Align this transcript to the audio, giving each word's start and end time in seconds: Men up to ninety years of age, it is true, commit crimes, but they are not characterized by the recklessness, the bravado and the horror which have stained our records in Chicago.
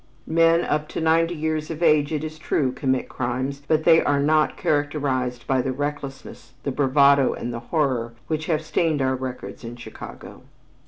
Men 0.25 0.65
up 0.65 0.87
to 0.87 0.99
ninety 0.99 1.35
years 1.35 1.69
of 1.69 1.83
age, 1.83 2.11
it 2.11 2.23
is 2.23 2.39
true, 2.39 2.71
commit 2.71 3.07
crimes, 3.07 3.61
but 3.67 3.83
they 3.83 4.01
are 4.03 4.19
not 4.19 4.57
characterized 4.57 5.45
by 5.45 5.61
the 5.61 5.71
recklessness, 5.71 6.53
the 6.63 6.71
bravado 6.71 7.33
and 7.33 7.53
the 7.53 7.59
horror 7.69 8.13
which 8.25 8.47
have 8.47 8.63
stained 8.65 9.03
our 9.03 9.15
records 9.15 9.63
in 9.63 9.75
Chicago. 9.75 10.41